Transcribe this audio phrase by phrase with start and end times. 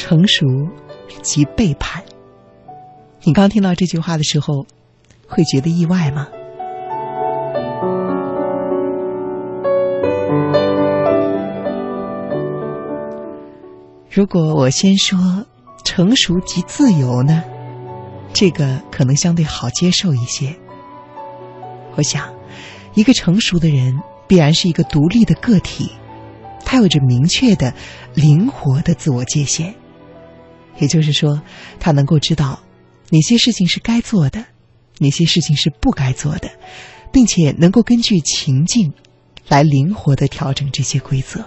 [0.00, 0.46] 成熟
[1.20, 2.02] 即背叛。
[3.22, 4.64] 你刚听到这句话的时候，
[5.28, 6.26] 会觉得意外吗？
[14.08, 15.18] 如果我先说
[15.84, 17.44] 成熟即自由呢？
[18.32, 20.56] 这个可能相对好接受一些。
[21.96, 22.32] 我想，
[22.94, 25.92] 一个成熟的人必然是一个独立的个体，
[26.64, 27.74] 他有着明确的、
[28.14, 29.74] 灵活的自我界限。
[30.78, 31.42] 也就是说，
[31.78, 32.60] 他能够知道
[33.10, 34.44] 哪些事情是该做的，
[34.98, 36.50] 哪些事情是不该做的，
[37.12, 38.92] 并且能够根据情境
[39.48, 41.44] 来灵活的调整这些规则。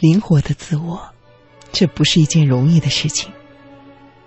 [0.00, 1.00] 灵活的自我，
[1.72, 3.32] 这不是一件容易的事情，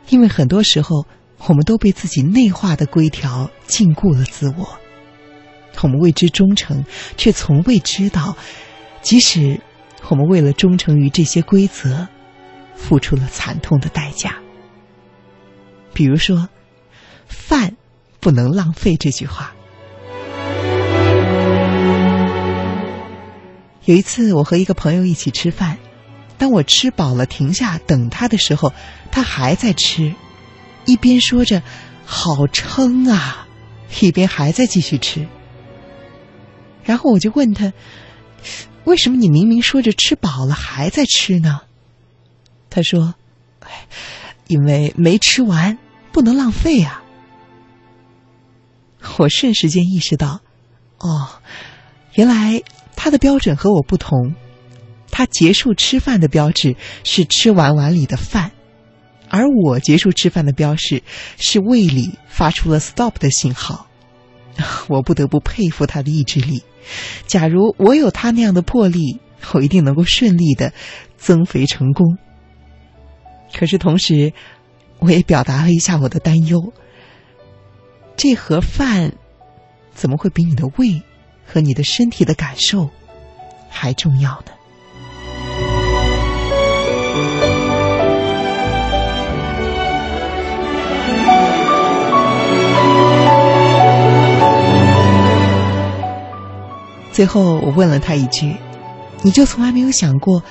[0.09, 1.05] 因为很多时候
[1.47, 4.77] 我们都被自己内化的规条禁锢了自我。
[5.81, 6.85] 我们为之忠诚，
[7.17, 8.35] 却从未知道，
[9.01, 9.59] 即使
[10.09, 12.07] 我们为了忠诚于这些规则，
[12.75, 14.35] 付出了惨痛的代价。
[15.93, 16.49] 比如说
[17.27, 17.76] ，“饭
[18.20, 19.53] 不能浪费”这句话。
[23.85, 25.79] 有一次，我和一个朋友一起吃饭，
[26.37, 28.73] 当我吃饱了停下等他的时候，
[29.11, 30.13] 他还在吃，
[30.85, 31.62] 一边说着
[32.05, 33.48] “好撑啊”，
[34.01, 35.27] 一边还在继续吃。
[36.84, 37.73] 然后我就问他
[38.85, 41.62] ：“为什么你明明说着吃饱了还在吃呢？”
[42.70, 43.15] 他说
[44.48, 45.77] ：“因为没吃完，
[46.12, 47.04] 不能浪费啊。”
[49.18, 50.41] 我瞬时间意识到，
[50.99, 51.41] 哦，
[52.13, 52.62] 原来。
[53.04, 54.35] 他的标准和我不同，
[55.10, 58.51] 他结束吃饭的标志是吃完碗里的饭，
[59.32, 61.01] 而我结束吃饭的标识
[61.37, 63.88] 是胃里发出了 stop 的信号。
[64.90, 66.62] 我不得不佩服他的意志力。
[67.25, 69.22] 假如我有他那样的魄力，
[69.53, 70.73] 我一定能够顺利的
[71.16, 72.17] 增肥成功。
[73.57, 74.33] 可是同时，
[75.00, 76.73] 我也表达了一下我的担忧：
[78.17, 79.13] 这盒饭
[79.94, 81.01] 怎么会比你的胃？
[81.45, 82.89] 和你的身体的感受
[83.69, 84.51] 还重要呢。
[97.21, 98.55] 最后，我问了他一句
[99.21, 100.41] ：“你就从来没有想过，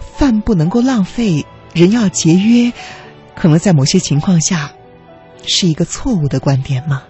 [0.00, 2.72] 饭不能够浪费，人要节约，
[3.36, 4.72] 可能在某些情况下
[5.46, 7.04] 是一个错误的观点吗？”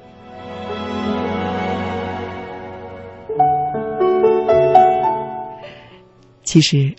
[6.45, 6.95] 其实，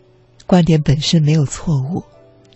[0.48, 2.04] 观点本身没有错误，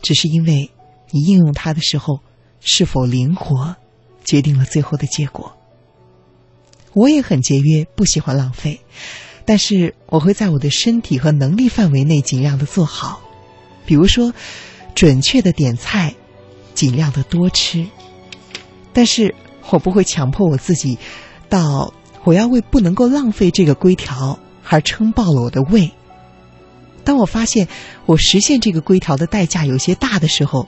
[0.01, 0.71] 只是因为
[1.11, 2.21] 你应用它的时候
[2.61, 3.75] 是否灵活，
[4.25, 5.55] 决定了最后的结果。
[6.93, 8.81] 我也很节约，不喜欢浪费，
[9.45, 13.21] 但是我会在我的身体和能力范围内尽量的做好，
[13.85, 14.33] 比如说
[14.95, 16.13] 准确的点菜，
[16.73, 17.85] 尽量的多吃。
[18.93, 19.33] 但是
[19.69, 20.97] 我不会强迫我自己，
[21.49, 21.93] 到
[22.23, 24.37] 我要为不能够浪费这个规条
[24.67, 25.91] 而撑爆了我的胃。
[27.03, 27.67] 当我发现
[28.05, 30.67] 我实现这个规条的代价有些大的时候，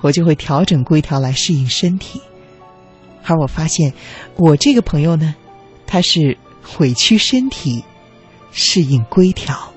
[0.00, 2.20] 我就会调整规条来适应身体。
[3.24, 3.94] 而我发现
[4.36, 5.34] 我这个朋友呢，
[5.86, 6.36] 他是
[6.78, 7.84] 委屈身体，
[8.52, 9.72] 适应规条。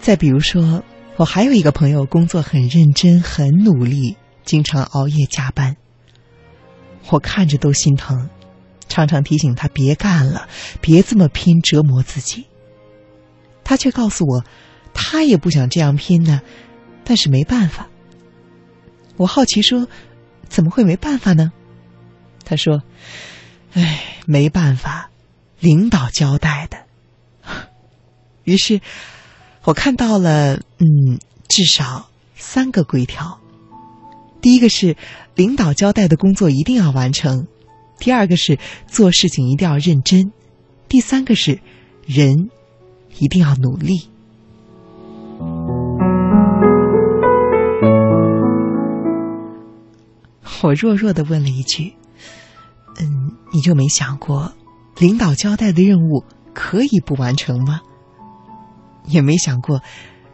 [0.00, 0.82] 再比如说，
[1.16, 5.76] 我还有一个朋友，工作很认真、很努力，经常熬夜加班。
[7.10, 8.28] 我看着都心疼，
[8.88, 10.48] 常常提醒他别干了，
[10.80, 12.46] 别这么拼，折磨自己。
[13.64, 14.44] 他却告诉我，
[14.94, 16.40] 他也不想这样拼呢，
[17.04, 17.88] 但是没办法。
[19.16, 19.88] 我好奇说，
[20.48, 21.52] 怎么会没办法呢？
[22.44, 22.82] 他说
[23.74, 25.10] ：“哎，没办法，
[25.60, 26.78] 领导交代的。”
[28.44, 28.80] 于是。
[29.64, 33.38] 我看到了，嗯，至少三个规条。
[34.40, 34.96] 第一个是
[35.34, 37.46] 领导交代的工作一定要完成；
[37.98, 40.30] 第二个是做事情一定要认真；
[40.88, 41.60] 第三个是
[42.06, 42.50] 人
[43.18, 44.08] 一定要努力。
[50.62, 51.94] 我弱弱的问了一句
[53.00, 54.52] ：“嗯，你就没想过，
[54.98, 57.80] 领导交代的任务可以不完成吗？”
[59.06, 59.82] 也没想过，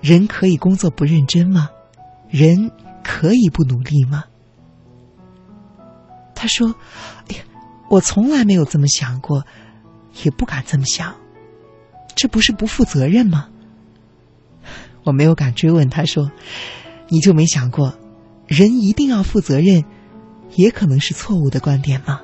[0.00, 1.68] 人可以工作不认真吗？
[2.30, 2.70] 人
[3.04, 4.24] 可以不努力吗？
[6.34, 6.74] 他说
[7.30, 7.44] ：“哎呀，
[7.88, 9.44] 我从来没有这么想过，
[10.24, 11.14] 也不敢这么想，
[12.16, 13.48] 这不是不负责任吗？”
[15.04, 15.88] 我没有敢追问。
[15.88, 16.30] 他说
[17.08, 17.94] ：“你就没想过，
[18.46, 19.84] 人一定要负责任，
[20.56, 22.20] 也可能是错误的观点吗？”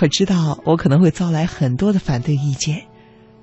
[0.00, 2.86] 我知道我可能会遭来很多的反对意见。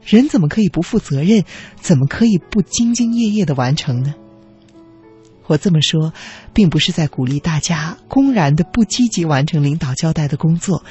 [0.03, 1.43] 人怎么可以不负责任？
[1.75, 4.15] 怎么可以不兢兢业业的完成呢？
[5.47, 6.13] 我这么说，
[6.53, 10.83] 并不是在鼓励大家公然的不积极完成领导交代的工作，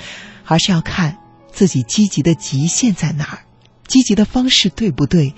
[0.45, 1.19] 而是要看
[1.53, 3.39] 自己积极的极限在哪儿，
[3.87, 5.33] 积极的方式对不对，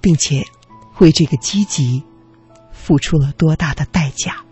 [0.00, 0.42] 并且
[0.98, 2.02] 为这个积极
[2.72, 4.45] 付出了多大的代价。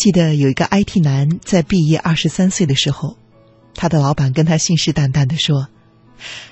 [0.00, 3.18] 记得有一个 IT 男在毕业二十三岁的时候，
[3.74, 5.68] 他的老板跟他信誓旦旦的说：“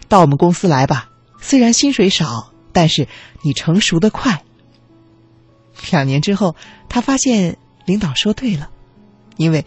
[0.07, 1.09] 到我们公司来吧，
[1.41, 3.09] 虽然薪水少，但是
[3.41, 4.43] 你成熟的快。”
[5.91, 6.57] 两年之后，
[6.91, 7.57] 他发现
[7.87, 8.69] 领导说对了，
[9.39, 9.65] 因为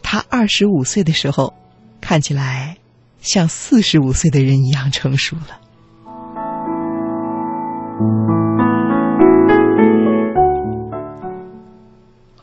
[0.00, 1.54] 他二十五岁的时候，
[2.00, 2.76] 看起来
[3.20, 5.60] 像四十五岁的人一样成熟了。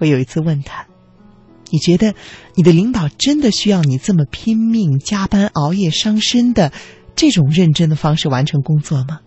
[0.01, 0.87] 我有一次问他
[1.69, 2.15] ：“你觉得
[2.55, 6.73] 你的领导真的需要你这么拼命加班熬夜伤身的
[7.15, 9.19] 这种认真的方式完成工作吗？”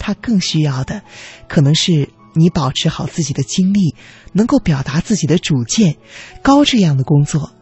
[0.00, 1.02] 他更需要的
[1.48, 3.94] 可能是你保持好自己的精力，
[4.32, 5.98] 能够表达自己的主见，
[6.40, 7.52] 高质量的工作，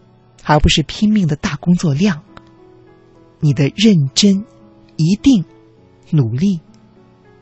[0.44, 2.22] 而不是拼命的大工作量。
[3.40, 4.44] 你的认真、
[4.96, 5.44] 一定、
[6.10, 6.60] 努力，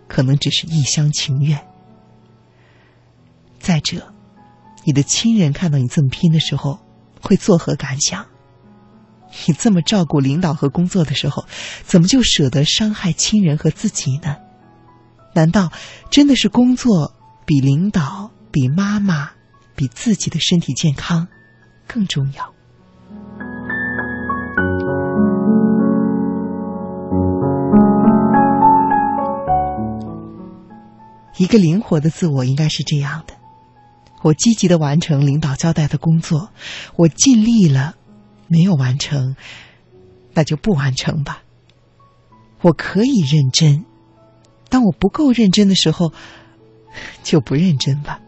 [0.08, 1.60] 可能只是一厢情愿。
[3.58, 4.14] 再者。
[4.84, 6.78] 你的亲人看到你这么拼的时候，
[7.20, 8.26] 会作何感想？
[9.46, 11.44] 你这么照顾领导和工作的时候，
[11.84, 14.36] 怎么就舍得伤害亲人和自己呢？
[15.34, 15.70] 难道
[16.10, 17.12] 真的是工作
[17.44, 19.30] 比领导、比妈妈、
[19.76, 21.28] 比自己的身体健康
[21.86, 22.54] 更重要？
[31.36, 33.37] 一个灵活的自我应该是这样的。
[34.22, 36.50] 我积极的完成领导交代的工作，
[36.96, 37.96] 我尽力了，
[38.46, 39.36] 没有完成，
[40.34, 41.42] 那就不完成吧。
[42.60, 43.84] 我可以认真，
[44.68, 46.12] 当我不够认真的时候，
[47.22, 48.20] 就不认真吧。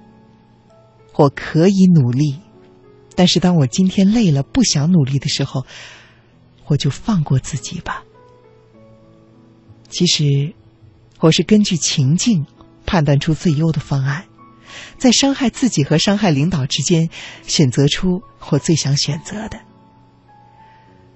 [1.17, 2.39] 我可以努力，
[3.17, 5.67] 但是当我今天累了不想努力的时候，
[6.67, 8.05] 我就放过自己吧。
[9.89, 10.55] 其实，
[11.19, 12.47] 我是根据情境
[12.87, 14.25] 判断出最优的方案。
[14.99, 17.09] 在伤害自己和伤害领导之间，
[17.47, 19.61] 选择出我最想选择的。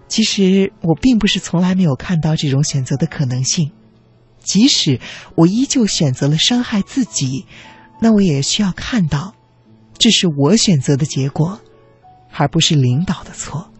[0.06, 3.72] 其实我并不是从来没有看到这种选择的可能性，
[4.38, 5.00] 即使
[5.34, 7.46] 我依旧选择了伤害自己，
[8.00, 9.34] 那我也需要看到，
[9.98, 11.60] 这是我选择的结果，
[12.32, 13.70] 而不是领导的错。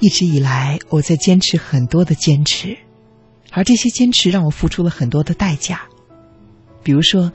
[0.00, 2.76] 一直以来，我在坚持很多的坚持，
[3.50, 5.82] 而这些坚持让我付出了很多的代价。
[6.82, 7.30] 比如说，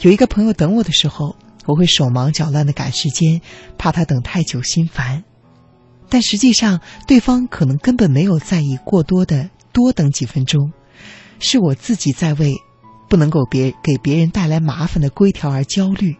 [0.00, 1.36] 有一个朋友等我的时候，
[1.66, 3.40] 我会手忙脚乱的赶时间，
[3.78, 5.22] 怕他等太久心烦。
[6.08, 10.72] 但实际上，对方可能根本没有在意过多的多等几分钟，
[11.38, 12.56] 是我自己在为
[13.08, 16.16] 不能够别给别人带来麻烦的规条而焦虑。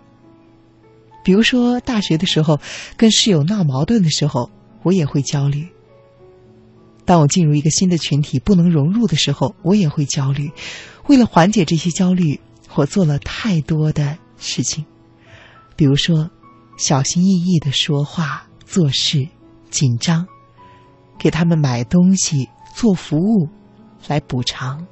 [1.25, 2.61] 比如说，大学的时候
[2.97, 4.49] 跟室友闹矛盾的时候，
[4.85, 5.66] 我也会焦虑。
[7.04, 10.50] 当我进入一个新的群体不能融入的时候，我也会焦虑。
[11.09, 12.40] 为了缓解这些焦虑，
[12.75, 14.85] 我做了太多的事情，
[15.76, 16.30] 比如说
[16.76, 19.26] 小心翼翼的说话、做事，
[19.71, 20.26] 紧张，
[21.19, 23.49] 给他们买东西、做服务，
[24.07, 24.87] 来补偿。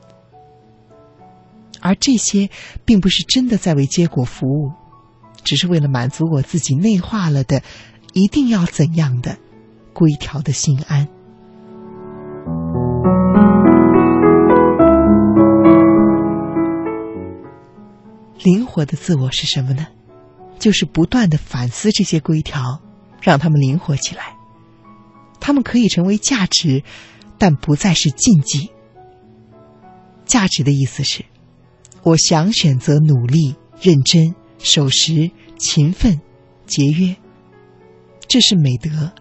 [1.81, 2.51] 而这些
[2.85, 4.73] 并不是真的在为结果服务，
[5.45, 7.63] 只是为了满足我自己内化了的
[8.13, 9.39] 一定要怎样的
[9.93, 11.07] 规条的心安。
[18.43, 19.87] 灵活的自我是什么呢？
[20.59, 22.81] 就是不断的反思这些规条，
[23.21, 24.37] 让他们灵活起来。
[25.41, 26.83] 他们可以成为价值，
[27.37, 28.71] 但不再是禁忌。
[30.25, 31.25] 价值的意思是，
[32.03, 36.21] 我想选择努力，认真、守时、勤奋、
[36.67, 37.17] 节约，
[38.27, 39.13] 这是美德。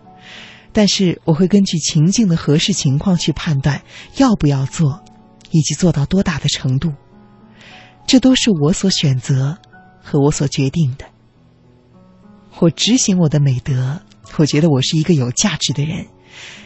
[0.77, 3.81] 但是我会根据情境的合适情况去判断
[4.17, 5.03] 要不要做，
[5.50, 6.93] 以及做到多大的程度。
[8.05, 9.57] 这都是我所选择
[10.03, 11.05] 和我所决定的。
[12.60, 14.00] 我执行我的美德，
[14.38, 16.05] 我觉得我是一个有价值的人。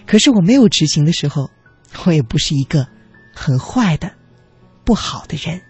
[0.06, 1.50] 可是我没有执行的时候，
[2.06, 2.86] 我也不是一个
[3.34, 4.12] 很坏的、
[4.84, 5.62] 不好的人。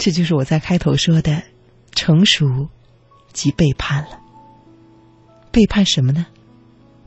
[0.00, 1.42] 这就是我在开头说的，
[1.92, 2.70] 成熟
[3.34, 4.18] 即背叛了。
[5.52, 6.26] 背叛什么呢？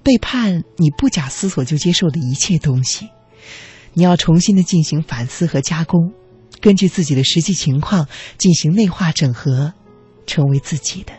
[0.04, 3.10] 背叛你不假思索就接受的一切东西。
[3.94, 6.14] 你要重新的进行反思和加工，
[6.62, 8.08] 根据自己的实际情况
[8.38, 9.74] 进行内化整合，
[10.28, 11.14] 成为自己的。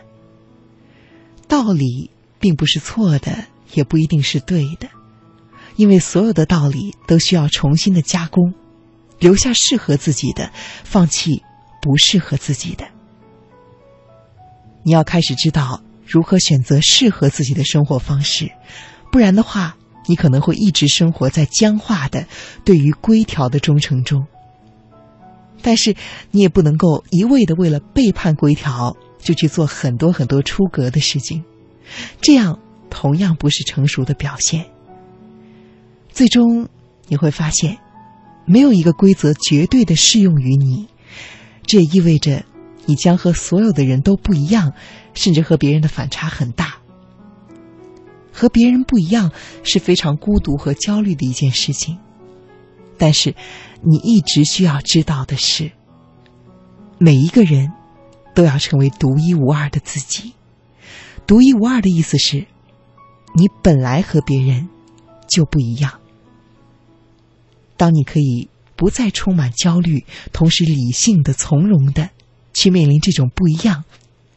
[1.49, 4.87] 道理并不是错的，也不一定是对的，
[5.75, 8.53] 因为所有的道理都需要重新的加工，
[9.19, 10.53] 留下适合自己的，
[10.85, 11.43] 放弃。
[11.85, 12.83] 不适合自己的，
[14.81, 18.49] 你要开始知道如何选择适合自己的生活方式，
[19.11, 19.77] 不然的话，
[20.07, 22.25] 你可能会一直生活在僵化的
[22.63, 24.25] 对于规条的忠诚中。
[25.61, 25.95] 但是，
[26.31, 31.43] 你也不能够一味的为了背叛规条就去做很多很多出格的事情，
[32.19, 32.57] 这样
[32.89, 34.65] 同样不是成熟的表现。
[36.09, 36.67] 最终
[37.07, 37.77] 你会发现，
[38.45, 40.87] 没有一个规则绝对的适用于你。
[41.65, 42.45] 这也意味着，
[42.85, 44.73] 你将和所有的人都不一样，
[45.13, 46.77] 甚至和别人的反差很大。
[48.31, 49.31] 和别人不一样
[49.63, 51.97] 是非常孤独和焦虑的一件事情。
[52.97, 53.35] 但是，
[53.81, 55.71] 你一直需要知道的是，
[56.97, 57.71] 每一个人
[58.33, 60.33] 都要成为独一无二的自己。
[61.25, 62.45] 独一无二的意思是，
[63.35, 64.69] 你本来和别人
[65.27, 65.99] 就不一样。
[67.75, 68.49] 当你可以。
[68.75, 72.09] 不再充满焦虑，同时理性的、从容的
[72.53, 73.83] 去面临这种不一样，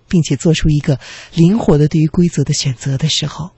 [0.09, 1.01] 并且做出一个
[1.35, 3.51] 灵活的对于规则的选择的时候，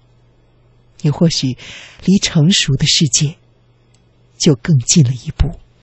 [1.03, 1.57] 你或许
[2.05, 3.37] 离成熟的世界
[4.39, 5.59] 就更近了一步。